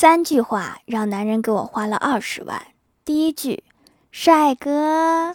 [0.00, 2.68] 三句话让男人给我花了二十万。
[3.04, 3.64] 第一句，
[4.12, 5.34] 帅哥；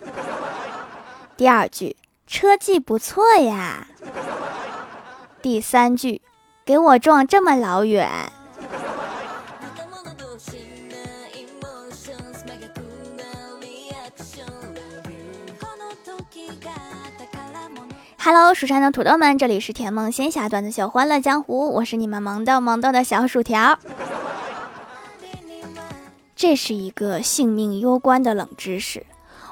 [1.36, 3.86] 第二句，车技不错呀；
[5.42, 6.22] 第三句，
[6.64, 8.10] 给我撞这么老远。
[18.18, 23.78] Hello，蜀山的土豆们，这里是甜梦仙侠段子秀欢乐江湖，我是你们萌豆萌豆的小薯条。
[26.36, 29.06] 这是一个性命攸关的冷知识，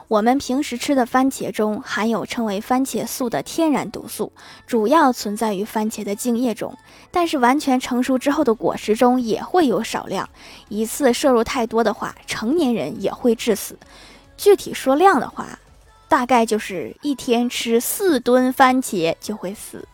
[0.08, 4.32] 我们平时吃的番茄中含有称为番茄素的天然毒素，
[4.66, 6.76] 主要存在于番茄的茎叶中，
[7.12, 10.30] 但是完全成熟之后的果实中也会有少量，
[10.70, 13.77] 一次摄入太多的话，成年人也会致死。
[14.38, 15.60] 具体说量的话。
[16.12, 19.88] 大概就是一天吃四吨番茄就会死，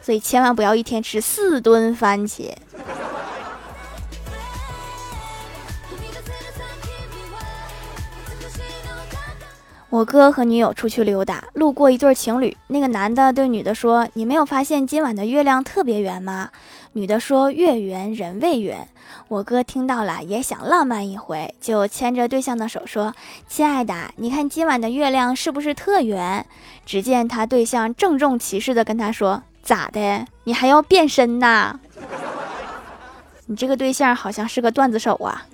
[0.00, 2.50] 所以千万不要一天吃四吨番茄。
[9.88, 16.50] 我哥和女友出去溜达，路过一对情侣，那个男的对女的说：“你没有发现今晚的月亮特别圆吗？”
[16.94, 18.88] 女的说：“月圆人未圆。”
[19.28, 23.14] 我哥听到了，也想浪漫一回，就牵着对象的手说
[23.48, 26.44] ：“亲爱的，你看今晚的月亮是不是特圆？”
[26.84, 30.26] 只见他对象郑重其事的跟他说：“咋的？
[30.44, 31.78] 你还要变身呐？
[33.46, 35.46] 你这个对象好像是个段子手啊。”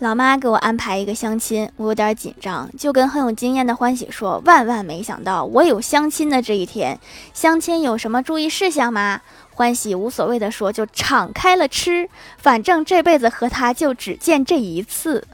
[0.00, 6.96] 老妈给我安排一个相亲，我有点紧张，就跟很有经验的欢喜说：“万万没想到，我有相亲的这一天。
[7.34, 15.26] 相亲有什么注意事项吗？”欢喜无所谓的说：“就敞开了吃，反正这辈子和他就只见这一次。”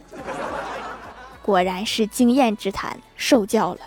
[1.44, 3.80] 果然是经验之谈，受教了。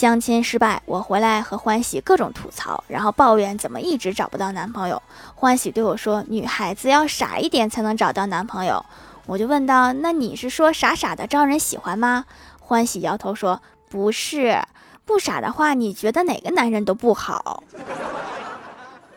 [0.00, 5.02] 相亲失败，我回来和欢喜各种吐槽，然后抱怨怎么一直找不到男朋友。
[5.34, 8.82] 欢喜对我说：“女孩子要傻一点才能找到男朋友。”
[9.28, 12.24] 我就问道：“那你是说傻傻的招人喜欢吗？”
[12.58, 13.60] 欢喜摇头说
[13.90, 14.62] ：“不是，
[15.04, 17.62] 不傻的话，你觉得哪个男人都不好。”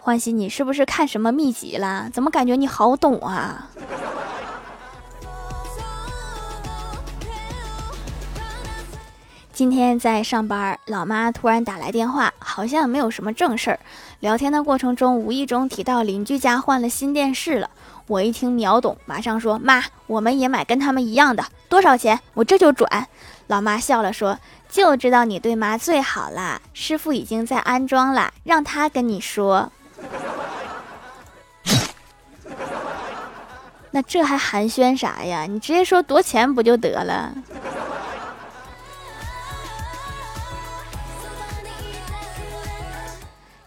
[0.02, 2.10] 欢喜，你是不是看什么秘籍了？
[2.12, 3.70] 怎么感觉你好懂啊？
[9.54, 13.80] 今天在上班，老妈突然打来电话，好像没有什么正事儿。
[14.20, 17.70] 聊天的过程中，无意中提到邻居家换了新电视了。
[18.08, 22.20] 我一听秒懂，马上说：“妈，我们也买跟他们一样的，多少钱？
[22.34, 23.08] 我这就转。”
[23.46, 29.72] 老妈笑了说：“就知道你对妈最好啦，师傅已经在安装了，让他跟你说。
[33.92, 35.46] 那这还寒暄啥呀？
[35.48, 37.36] 你直接说多少钱不就得了？”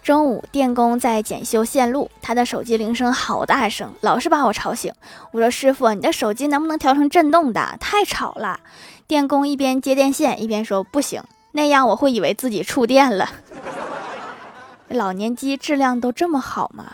[0.06, 4.94] 中午，电工在检修线路，他的手机铃声好大声，老是把我吵醒。
[5.32, 7.76] 我说：“师傅，你的手机能不能调成震动的？
[7.80, 8.60] 太吵了。”
[9.08, 13.28] 电工一边接电线一边说：“不行，那样我会以为自己触电了。
[14.86, 16.84] 老年机质量都这么好吗？”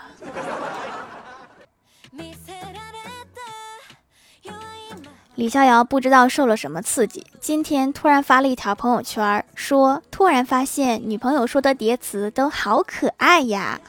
[5.34, 13.80] 李逍遥不知道受了什么刺激，今天突然发了一条朋友圈，说突然发现女朋友说的叠词都好可爱呀，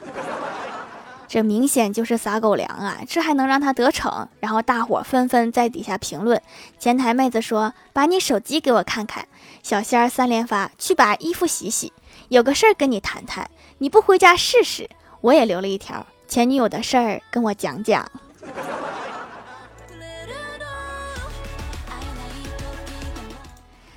[1.28, 2.98] 这明显就是撒狗粮啊！
[3.06, 4.26] 这还能让他得逞？
[4.40, 6.40] 然后大伙纷纷在底下评论。
[6.78, 9.28] 前台妹子说：“把你手机给我看看。”
[9.62, 11.92] 小仙儿三连发：“去把衣服洗洗。”
[12.30, 14.88] 有个事儿跟你谈谈，你不回家试试？
[15.20, 18.10] 我也留了一条前女友的事儿，跟我讲讲。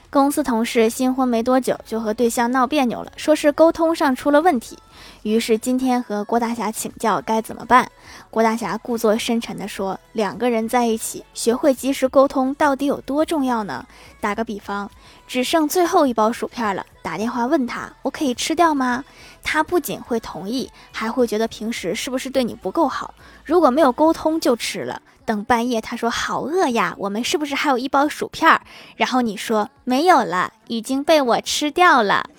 [0.09, 4.77] 公司同事新婚没多久就和对象闹别扭了，说是沟通上出了问题。
[5.23, 7.89] 于是今天和郭大侠请教该怎么办。
[8.29, 13.85] 郭大侠故作深沉地说：“两个人在一起，学会及时沟通到底有多重要呢？
[14.19, 14.89] 打个比方，
[15.27, 19.03] 只剩最后一包薯片了，打电话问他，我可以吃掉吗？
[19.43, 23.13] 他不仅会同意，还会觉得平时是不是对你不够好？
[23.43, 28.61] 如果没有沟通就吃了。”等半夜，他说好饿呀，我们是不是还有一包薯片？
[28.95, 32.29] 然后你说没有了，已经被我吃掉了，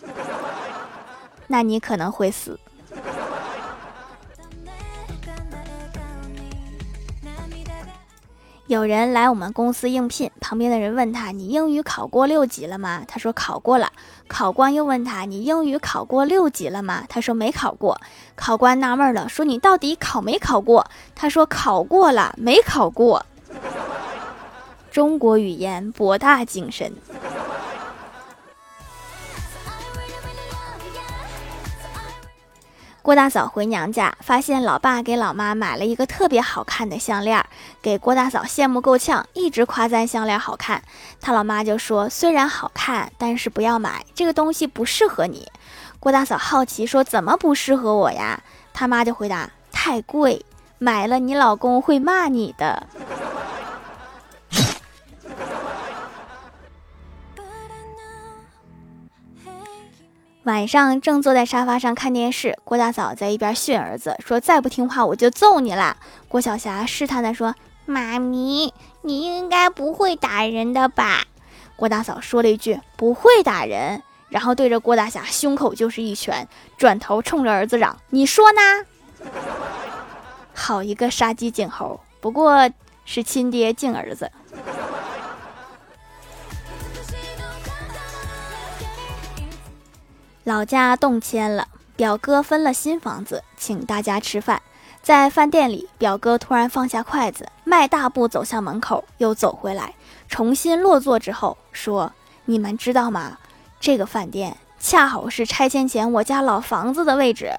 [1.48, 2.60] 那你可能会死。
[8.66, 13.90] 有人来我们公司应聘，旁边的人问他：“你英语考过六级了吗？”他说：“考过了。”
[14.28, 17.98] 考官又问他：“你英语考过六级了吗？”他说：“没考过。”
[18.36, 20.86] 考官纳闷了，说：“你到底考没考过？”
[21.16, 23.24] 他说：“考过了，没考过。”
[24.92, 26.92] 中国语言博大精深。
[33.08, 37.42] 郭大嫂回娘家，发现老爸给老妈买了一个特别好看的项链，
[37.80, 40.82] 给郭大嫂羡慕够呛，一直夸赞项链好看。
[41.18, 45.50] 她老妈就说：“虽然好看，但是不要买，这个东西不适合你。”
[45.98, 48.42] 郭大嫂好奇说：“怎么不适合我呀？”
[48.74, 50.44] 他妈就回答：“太贵，
[50.76, 52.86] 买了你老公会骂你的。”
[60.48, 67.54] 晚上正坐在沙发上看电视，郭大嫂在一边训儿子说：“再不听话我就揍你啦！”郭晓霞试探的说
[67.84, 68.72] ：“妈咪，
[69.02, 71.26] 你应该不会打人的吧？”
[71.76, 76.48] 郭大嫂说了一句：“不会打人。”然后对着郭大侠胸口就是一拳，
[76.78, 79.28] 转头冲着儿子嚷：“你说呢？”
[80.56, 82.70] 好一个杀鸡儆猴，不过
[83.04, 84.32] 是亲爹敬儿子。
[90.48, 94.62] 老家动迁了，表哥分了新房子，请大家吃饭。
[95.02, 99.92] 在饭店里，表哥突然放下筷子，迈大步走向门口，又走回来，
[100.26, 102.10] 重新落座之后说
[102.46, 103.36] ：“你们知道吗？
[103.78, 107.52] 这个饭店恰好是拆迁前我家老房子的位置。”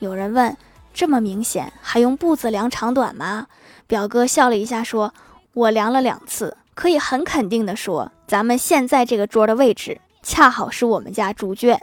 [0.00, 0.54] 有人问
[0.92, 3.46] ：“这么明显，还用步子量长短吗？”
[3.88, 5.14] 表哥笑了一下说
[5.54, 11.80] ：“我量了两次，可以很肯定的说，咱们现在这个桌的位置，恰好是我们家猪圈。”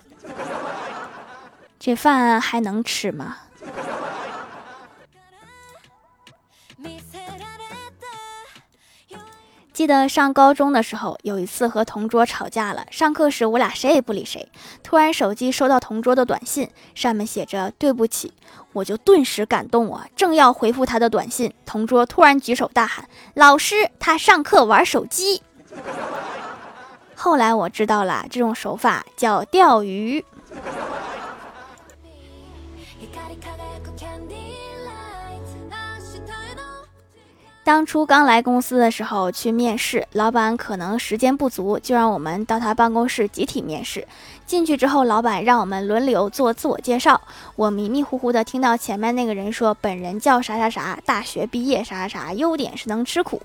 [1.83, 3.37] 这饭还能吃吗？
[9.73, 12.85] 记得上高中的时候，有一次和同桌吵架了。
[12.91, 14.51] 上课时，我俩谁也不理谁。
[14.83, 18.31] 突然手机收到同桌的短信，上面写着“对不起”，
[18.73, 20.05] 我就顿时感动啊！
[20.15, 25.41] 正要回复他的短信，同桌突然举手大喊：“老师，他上课玩手机！”
[27.17, 30.23] 后来我知道了，这种手法叫钓鱼。
[37.63, 44.07] 当初刚来公司的时候去面试，老板可能时间不足，就让我们到他办公室集体面试。
[44.47, 47.21] 进去之后，老板让我们轮流做自我介绍。
[47.55, 53.39] 我迷迷糊糊的听到前面那个人说：“本人叫啥啥啥，大学毕业啥啥啥，优点是能吃苦。”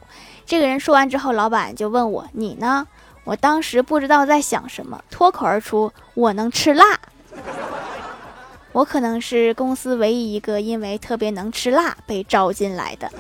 [0.47, 2.89] 这个人说完之后，老板就问我：“你呢？”
[3.25, 6.99] 我当时不知道在想什么，脱口而出：“我能吃辣。”
[8.73, 13.13] 我可能是公司唯一一个因为特别能吃辣被招进来的。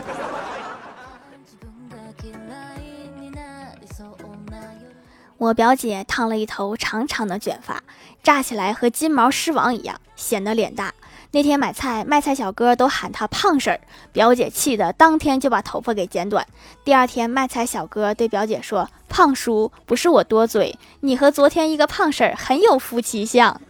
[5.38, 7.82] 我表姐烫了一头长长的卷发，
[8.22, 10.94] 扎起来和金毛狮王一样，显得脸大。
[11.32, 13.80] 那天买菜，卖菜小哥都喊她胖婶儿，
[14.12, 16.46] 表姐气得当天就把头发给剪短。
[16.84, 23.60] 第二天，卖菜小哥对表姐说：“胖叔，不是我多嘴，你和昨天一个胖婶儿很有夫妻相。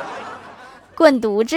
[0.94, 1.56] ”滚犊子！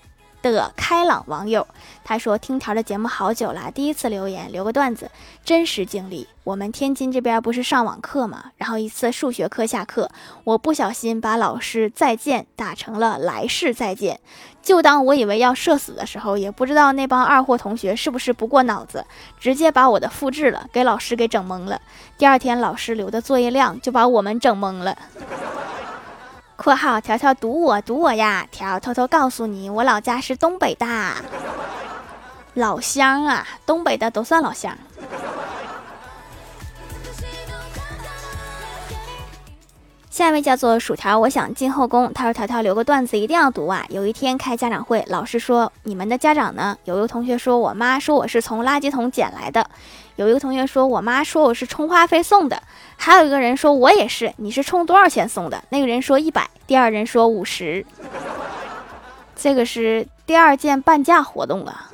[0.49, 1.67] 的开朗网友，
[2.03, 5.11] 他说听条的节目好久了，第一次留言，留个段子，
[5.43, 6.27] 真实经历。
[6.43, 10.09] 我们天津这边不是上网课嘛，然后一次数学课下课，
[10.43, 14.19] 我不小心把老师再见打成了来世再见。
[14.63, 19.05] 就当我以为要社死的时候，也不知道那帮二货同学是不是不过脑子，
[19.39, 21.79] 直接把我的复制了，给老师给整懵了。
[22.17, 24.97] 第二天老师留的作业量就把我们整懵了。
[26.63, 28.47] 括号条条堵我堵我呀！
[28.51, 30.85] 条偷偷告诉你，我老家是东北的，
[32.53, 34.77] 老乡啊，东北的都算老乡。
[40.11, 42.13] 下一位叫做薯条，我想进后宫。
[42.13, 43.83] 他说条条留个段子一定要读啊！
[43.89, 46.77] 有一天开家长会，老师说你们的家长呢？
[46.83, 49.67] 有一个同学说我妈说我是从垃圾桶捡来的。
[50.21, 52.61] 有一个同学说：“我妈说我是充话费送的。”
[52.95, 55.63] 还有一个人说：“我也是。”你是充多少钱送的？
[55.69, 57.83] 那个人说一百，第二人说五十。
[59.35, 61.89] 这个是第二件半价活动啊。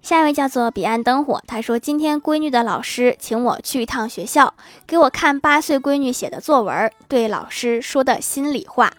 [0.00, 4.54] 下一位叫做彼岸灯火，他说：“今天闺女的老师请我去一趟学校，
[4.86, 8.90] 给我看八岁闺女写的作文，对老师说的心里话。”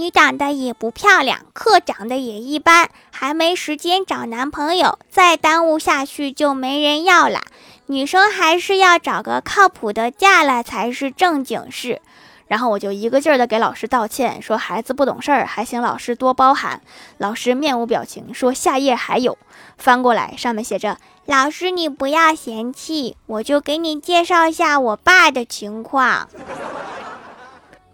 [0.00, 7.42] 你长得也不漂亮，课长得也一般，还没时间找男朋友，再耽误下去就没人要了。
[7.84, 12.00] 女生还是要找个靠谱的嫁了才是正经事。
[12.46, 16.80] 然后我就一个劲儿的给老师道歉，说孩子不懂事儿，还请老师多包涵。
[17.18, 19.36] 老师面无表情，说下页还有，
[19.76, 26.26] 翻过来上面写着：“老师你不要嫌弃，我就给你介绍一下我爸的情况。”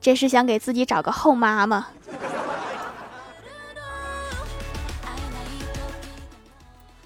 [0.06, 1.88] 这是想给自己找个后妈吗？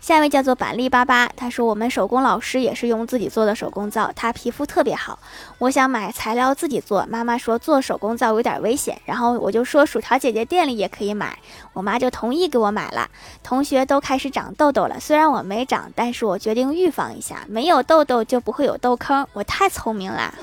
[0.02, 5.18] 下一位叫做板栗巴巴，他说我们手工老师也是用自己做的手工皂，他皮肤特别好。
[5.56, 11.38] 我想买材料自己做，妈妈说做手工皂有点危险，然后我就说薯条姐姐店里也可以买，
[11.72, 13.08] 我妈就同意给我买了。
[13.42, 20.34] 同学都开始长痘痘了，虽然我没长，但是我决定预防一下，没有痘痘就不会有痘坑，我太聪明了。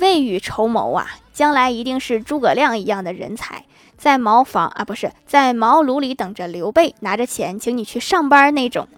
[0.00, 3.64] 未雨绸缪啊，将来一定是诸葛亮一样的人才。
[3.98, 8.88] 在茅房啊，不是在茅庐里等着刘备拿着钱请你去上班那种。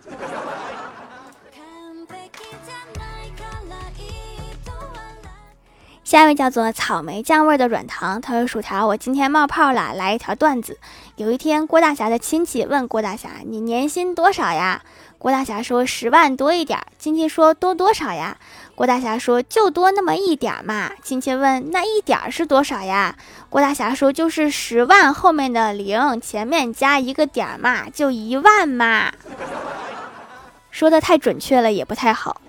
[6.05, 10.79] 下一位叫做草莓酱味的软糖，他说：“薯条，我今天冒泡了，来一条段子。
[11.17, 14.83] 有一天，郭大侠的亲戚问郭大侠：‘你年薪多少呀？’
[15.19, 18.39] 郭大侠说：‘十万多一点。’亲戚说：‘多多少呀？’
[18.75, 23.15] 郭大侠说：“就多那么一点嘛。”亲戚问：“那一点是多少呀？”
[23.51, 29.13] 郭大侠说：“就是十万后面的零，前面加一个点嘛，就一万嘛。”
[30.73, 32.41] 说的太准确了，也不太好。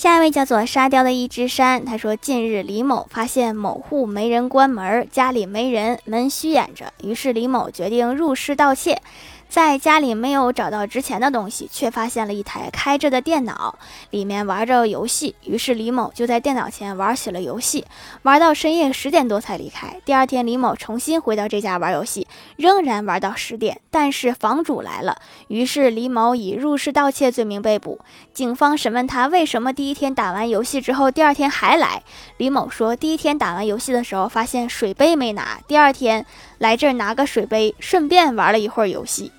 [0.00, 9.02] 下一位叫做沙雕的一只山，他说：“近日李某发现某户没人关门，家里没人，门虚掩着，于是李某决定入室盗窃。”
[9.50, 13.76] 在家里没有找到值钱的东西，却发现了一台开着的电脑，
[14.10, 15.34] 里面玩着游戏。
[15.44, 17.84] 于是李某就在电脑前玩起了游戏，
[18.22, 20.00] 玩到深夜十点多才离开。
[20.04, 23.80] 第二天，李某重新回到这家玩游戏，仍然玩到十点。
[23.90, 27.98] 但是房主来了，于是李某以入室盗窃罪名被捕。
[28.32, 32.04] 警方审问他为什么第一天打完游戏之后，第二天还来。
[32.36, 36.24] 李某说，第一天打完游戏的时候发现水杯没拿，第二天
[36.58, 39.32] 来这儿拿个水杯，顺便玩了一会儿游戏。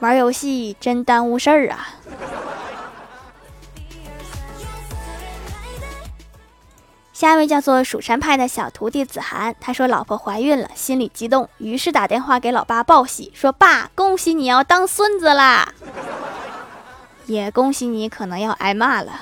[0.00, 1.88] 玩游戏真耽误事儿啊！
[7.12, 15.74] 下一位叫做蜀山派的小徒弟子涵，他说老婆怀孕了，心里激动，于是打电话给老爸报喜，说爸，恭喜你要当孙子啦！
[17.26, 19.12] 也恭喜你可能要挨骂了。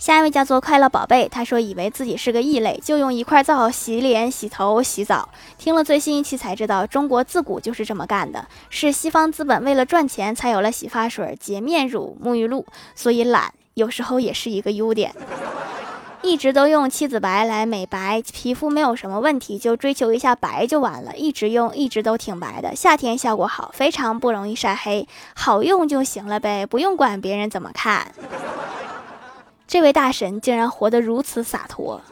[0.00, 5.28] 下一位叫做快乐宝贝，他说以为自己是个异类，就用一块皂洗脸、洗头、洗澡。
[5.58, 12.64] 听了最新一期才知道，中国自古就是这么干的，是西方资本为了赚钱才有了洗发水、洁面乳、沐浴露。
[12.94, 15.14] 所以懒有时候也是一个优点。
[16.22, 21.14] 一直都用七子白来美白皮肤，没有什么问题，就追求一下白就完了。
[21.14, 28.10] 一直用，一直都挺白的，夏天效果好，非常不容易晒黑，好用就行了呗，不用管别人怎么看。
[29.70, 32.02] 这位大神竟然活得如此洒脱。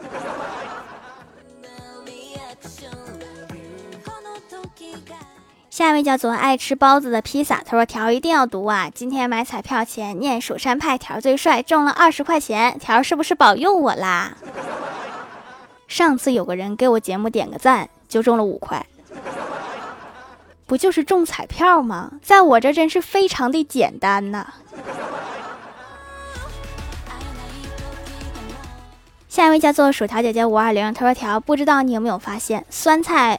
[5.69, 8.89] 下一位叫做爱吃包子的披萨，他说：“条一定要读啊！
[8.95, 14.35] 今天买彩票前念蜀山派条最帅，中了二十块钱，条是不是保佑我啦？
[15.89, 18.87] 上次有个人给我节目点个赞，就中了五块，
[20.65, 22.13] 不就是中彩票吗？
[22.23, 24.55] 在我这真是非常的简单呐。”
[29.39, 33.39] 下一位叫做薯条姐姐五二零，他说：“条不知道你有没有发现，酸菜。”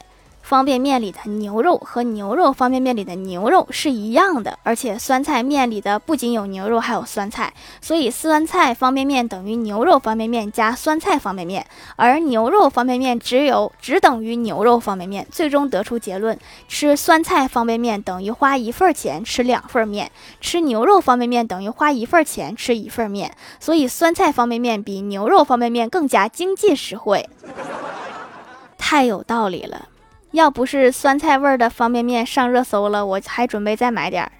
[0.50, 11.64] 方便面里的牛肉和牛肉方便面里的牛肉是一样的，而且酸菜面里的不仅有牛肉，还有酸菜，所以酸菜方便面等于牛肉方便面加酸菜方便面，
[11.94, 15.24] 而牛肉方便面只有只等于牛肉方便面。
[15.30, 23.32] 最终得出结论：吃酸菜方便面等于花一份钱吃两份面，吃牛肉方便面等于花一份钱吃一份面。
[23.60, 27.30] 所以酸菜方便面比牛肉方便面更加经济实惠，
[28.76, 29.86] 太有道理了。
[30.32, 34.32] 要不是酸菜味儿的方便面上热搜了，我还准备再买点儿。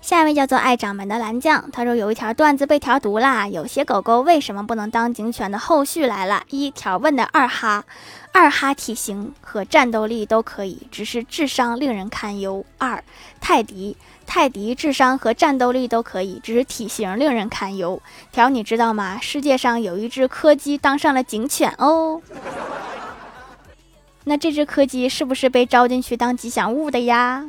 [0.00, 3.48] 下一位叫做爱掌门的蓝酱，他说有一条段子被调毒啦。
[3.48, 6.44] 有些狗狗为什么不能当警犬的后续来了。
[6.48, 7.82] 一条问的二哈，
[8.38, 12.66] 二哈体型和战斗力都可以，只是智商令人堪忧。
[12.76, 13.02] 二
[13.40, 13.96] 泰迪。
[14.26, 18.02] 泰迪智商和战斗力都可以，只是体型令人堪忧。
[18.32, 19.18] 条，你知道吗？
[19.22, 22.20] 世界上有一只柯基当上了警犬哦。
[24.24, 27.42] 那这只柯基是不是被招进去当吉祥物的呀？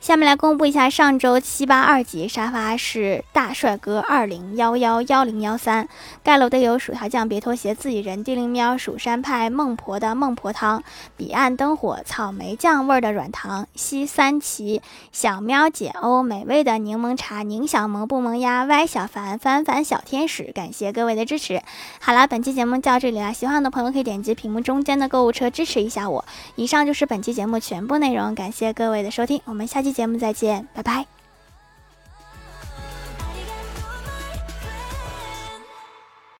[0.00, 5.86] 下面来公布一下上周七八二级沙发是大帅哥二零幺幺幺零幺三，
[6.24, 10.82] 盖楼的有薯条酱、别拖鞋、自己人、地灵喵、蜀山派、孟婆的孟婆汤、
[11.18, 14.80] 彼岸灯火、草莓酱味的软糖、西三旗、
[15.12, 21.60] 小喵姐欧、美味的柠檬茶、宁小萌不萌呀、歪小凡、凡凡小天使，感谢各位的支持。
[22.00, 26.24] 好了，本期节目就到这里了，喜欢的朋友可以点击屏幕中间的购物车支持一下我。
[26.56, 31.19] 以上就是本期节目全部内容，感谢各位的收听，我们下期期节目再见，拜拜。